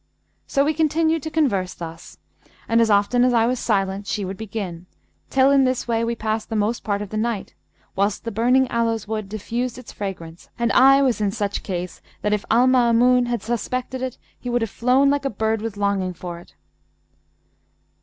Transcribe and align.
So 0.47 0.65
we 0.65 0.73
continued 0.73 1.21
to 1.21 1.29
converse 1.29 1.75
thus, 1.75 2.17
and 2.67 2.81
as 2.81 2.89
often 2.89 3.23
as 3.23 3.35
I 3.35 3.45
was 3.45 3.59
silent, 3.59 4.07
she 4.07 4.25
would 4.25 4.35
begin, 4.35 4.87
till 5.29 5.51
in 5.51 5.63
this 5.63 5.87
way 5.87 6.03
we 6.03 6.15
passed 6.15 6.49
the 6.49 6.55
most 6.55 6.83
part 6.83 7.03
of 7.03 7.09
the 7.11 7.17
night, 7.17 7.53
whilst 7.95 8.23
the 8.23 8.31
burning 8.31 8.67
aloes 8.69 9.07
wood 9.07 9.29
diffused 9.29 9.77
its 9.77 9.91
fragrance 9.91 10.49
and 10.57 10.71
I 10.71 11.03
was 11.03 11.21
in 11.21 11.29
such 11.29 11.61
case 11.61 12.01
that 12.23 12.33
if 12.33 12.43
Al 12.49 12.65
Maamun 12.65 13.27
had 13.27 13.43
suspected 13.43 14.01
it, 14.01 14.17
he 14.39 14.49
would 14.49 14.63
have 14.63 14.71
flown 14.71 15.11
like 15.11 15.23
a 15.25 15.29
bird 15.29 15.61
with 15.61 15.77
longing 15.77 16.15
for 16.15 16.39
it. 16.39 16.55